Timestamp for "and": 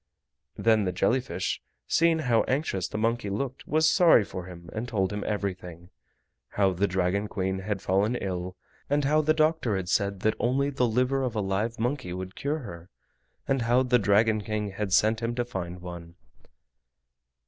4.73-4.87, 8.89-9.05, 13.47-13.61